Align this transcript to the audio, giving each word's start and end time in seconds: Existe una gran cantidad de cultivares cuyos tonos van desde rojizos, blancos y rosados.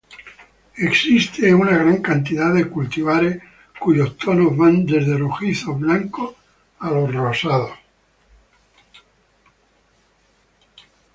Existe 0.77 1.53
una 1.53 1.77
gran 1.77 2.01
cantidad 2.01 2.51
de 2.55 2.67
cultivares 2.67 3.37
cuyos 3.79 4.17
tonos 4.17 4.57
van 4.57 4.83
desde 4.83 5.15
rojizos, 5.15 5.79
blancos 5.79 6.33
y 6.81 6.87
rosados. 6.87 7.71